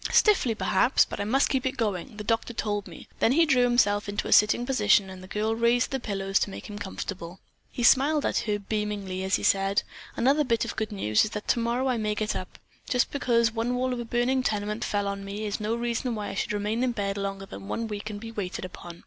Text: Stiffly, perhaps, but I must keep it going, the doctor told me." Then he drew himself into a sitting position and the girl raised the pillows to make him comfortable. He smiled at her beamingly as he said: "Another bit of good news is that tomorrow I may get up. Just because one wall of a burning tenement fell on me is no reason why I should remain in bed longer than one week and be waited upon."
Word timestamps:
Stiffly, 0.11 0.55
perhaps, 0.55 1.05
but 1.05 1.19
I 1.19 1.25
must 1.25 1.47
keep 1.47 1.63
it 1.63 1.77
going, 1.77 2.17
the 2.17 2.23
doctor 2.23 2.53
told 2.53 2.87
me." 2.87 3.07
Then 3.19 3.33
he 3.33 3.45
drew 3.45 3.61
himself 3.65 4.09
into 4.09 4.27
a 4.27 4.33
sitting 4.33 4.65
position 4.65 5.11
and 5.11 5.21
the 5.21 5.27
girl 5.27 5.55
raised 5.55 5.91
the 5.91 5.99
pillows 5.99 6.39
to 6.39 6.49
make 6.49 6.67
him 6.67 6.79
comfortable. 6.79 7.39
He 7.71 7.83
smiled 7.83 8.25
at 8.25 8.39
her 8.49 8.57
beamingly 8.57 9.21
as 9.23 9.35
he 9.35 9.43
said: 9.43 9.83
"Another 10.15 10.43
bit 10.43 10.65
of 10.65 10.75
good 10.75 10.91
news 10.91 11.23
is 11.23 11.29
that 11.37 11.47
tomorrow 11.47 11.87
I 11.87 11.97
may 11.97 12.15
get 12.15 12.35
up. 12.35 12.57
Just 12.89 13.11
because 13.11 13.51
one 13.51 13.75
wall 13.75 13.93
of 13.93 13.99
a 13.99 14.03
burning 14.05 14.41
tenement 14.41 14.83
fell 14.83 15.07
on 15.07 15.23
me 15.23 15.45
is 15.45 15.59
no 15.59 15.75
reason 15.75 16.15
why 16.15 16.29
I 16.29 16.33
should 16.33 16.51
remain 16.53 16.83
in 16.83 16.93
bed 16.93 17.15
longer 17.15 17.45
than 17.45 17.67
one 17.67 17.87
week 17.87 18.09
and 18.09 18.19
be 18.19 18.31
waited 18.31 18.65
upon." 18.65 18.99